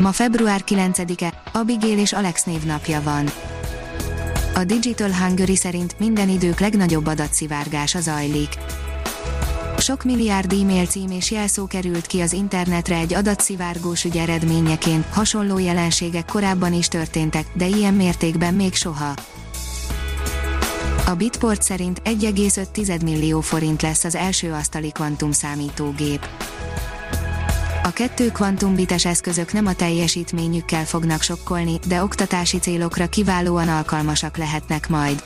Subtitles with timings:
[0.00, 3.30] Ma február 9-e, Abigail és Alex névnapja van.
[4.54, 8.48] A Digital Hungary szerint minden idők legnagyobb adatszivárgása zajlik.
[9.78, 15.58] Sok milliárd e-mail cím és jelszó került ki az internetre egy adatszivárgós ügy eredményeként, hasonló
[15.58, 19.14] jelenségek korábban is történtek, de ilyen mértékben még soha.
[21.06, 26.26] A Bitport szerint 1,5 millió forint lesz az első asztali kvantum számítógép.
[27.82, 34.88] A kettő kvantumbites eszközök nem a teljesítményükkel fognak sokkolni, de oktatási célokra kiválóan alkalmasak lehetnek
[34.88, 35.22] majd.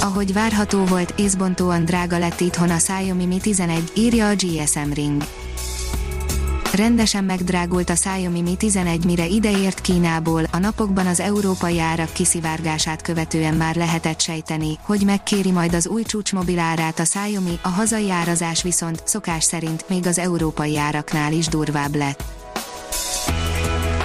[0.00, 5.22] Ahogy várható volt, észbontóan drága lett itthon a Xiaomi Mi 11, írja a GSM Ring.
[6.72, 13.02] Rendesen megdrágult a Xiaomi Mi 11 mire ideért Kínából, a napokban az európai árak kiszivárgását
[13.02, 18.10] követően már lehetett sejteni, hogy megkéri majd az új csúcsmobil árát a Xiaomi, a hazai
[18.10, 22.22] árazás viszont, szokás szerint, még az európai áraknál is durvább lett.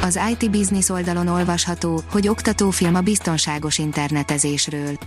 [0.02, 4.98] Az IT Business oldalon olvasható, hogy oktatófilm a biztonságos internetezésről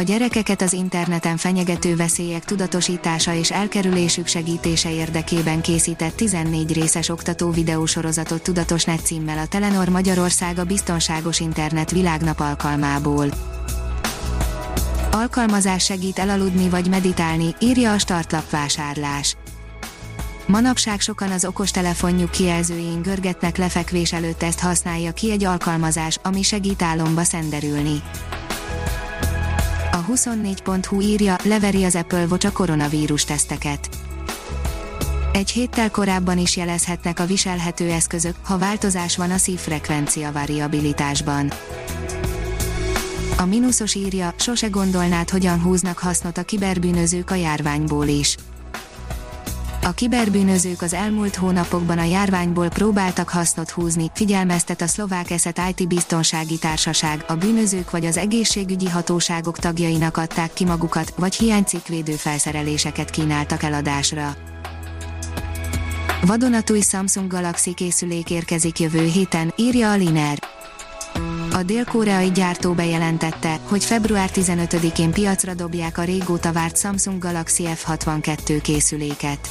[0.00, 7.50] a gyerekeket az interneten fenyegető veszélyek tudatosítása és elkerülésük segítése érdekében készített 14 részes oktató
[7.50, 13.26] videósorozatot Tudatosnet címmel a Telenor Magyarország a Biztonságos Internet Világnap alkalmából.
[15.10, 19.36] Alkalmazás segít elaludni vagy meditálni, írja a startlap vásárlás.
[20.46, 26.82] Manapság sokan az okostelefonjuk kijelzőjén görgetnek lefekvés előtt ezt használja ki egy alkalmazás, ami segít
[26.82, 28.02] álomba szenderülni.
[30.10, 33.88] A 24.hu írja, leveri az Apple Watch a koronavírus teszteket.
[35.32, 41.52] Egy héttel korábban is jelezhetnek a viselhető eszközök, ha változás van a szívfrekvencia variabilitásban.
[43.36, 48.36] A mínuszos írja, sose gondolnád, hogyan húznak hasznot a kiberbűnözők a járványból is
[49.82, 55.88] a kiberbűnözők az elmúlt hónapokban a járványból próbáltak hasznot húzni, figyelmeztet a szlovák eszet IT
[55.88, 63.10] biztonsági társaság, a bűnözők vagy az egészségügyi hatóságok tagjainak adták ki magukat, vagy hiánycikkvédő felszereléseket
[63.10, 64.36] kínáltak eladásra.
[66.26, 70.38] Vadonatúj Samsung Galaxy készülék érkezik jövő héten, írja a Liner.
[71.60, 78.58] A dél-koreai gyártó bejelentette, hogy február 15-én piacra dobják a régóta várt Samsung Galaxy F62
[78.62, 79.48] készüléket.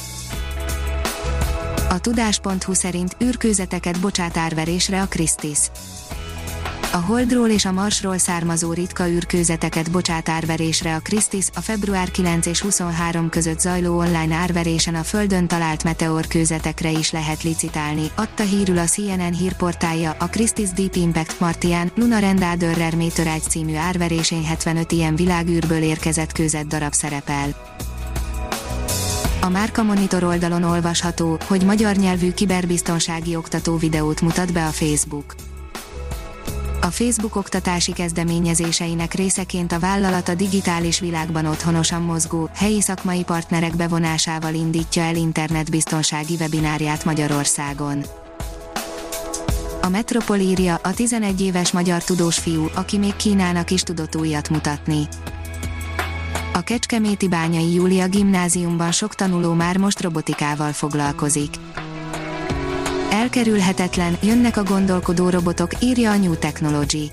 [1.88, 5.58] A tudás.hu szerint űrkőzeteket bocsát árverésre a Christis.
[6.92, 12.46] A Holdról és a Marsról származó ritka űrkőzeteket bocsát árverésre a Christis a február 9
[12.46, 18.78] és 23 között zajló online árverésen a Földön talált meteorkőzetekre is lehet licitálni, adta hírül
[18.78, 25.16] a CNN hírportálja, a Christis Deep Impact Martian, Luna Rendádörrer Métörágy című árverésén 75 ilyen
[25.16, 27.48] világűrből érkezett kőzet darab szerepel.
[29.40, 35.34] A Márka Monitor oldalon olvasható, hogy magyar nyelvű kiberbiztonsági oktató videót mutat be a Facebook.
[36.82, 43.76] A Facebook oktatási kezdeményezéseinek részeként a vállalat a digitális világban otthonosan mozgó, helyi szakmai partnerek
[43.76, 48.04] bevonásával indítja el internetbiztonsági webinárját Magyarországon.
[49.82, 54.48] A Metropol írja, a 11 éves magyar tudós fiú, aki még Kínának is tudott újat
[54.48, 55.08] mutatni.
[56.52, 61.54] A Kecskeméti Bányai Júlia gimnáziumban sok tanuló már most robotikával foglalkozik.
[63.10, 67.10] Elkerülhetetlen, jönnek a gondolkodó robotok, írja a New Technology.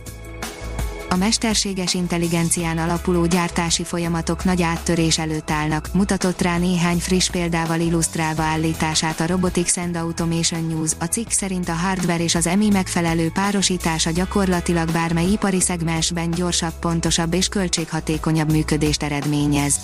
[1.09, 7.79] A mesterséges intelligencián alapuló gyártási folyamatok nagy áttörés előtt állnak, mutatott rá néhány friss példával
[7.79, 10.91] illusztrálva állítását a Robotics and Automation News.
[10.99, 16.73] A cikk szerint a hardware és az EMI megfelelő párosítása gyakorlatilag bármely ipari szegmensben gyorsabb,
[16.79, 19.79] pontosabb és költséghatékonyabb működést eredményez.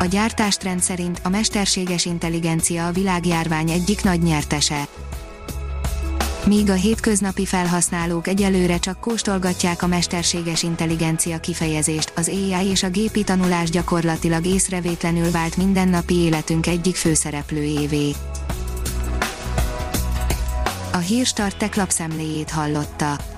[0.00, 4.88] A gyártástrend szerint a mesterséges intelligencia a világjárvány egyik nagy nyertese.
[6.46, 12.88] Míg a hétköznapi felhasználók egyelőre csak kóstolgatják a mesterséges intelligencia kifejezést, az AI és a
[12.88, 18.10] gépi tanulás gyakorlatilag észrevétlenül vált mindennapi életünk egyik főszereplőjévé.
[20.92, 23.37] A Hírstart tech lapszemléjét hallotta.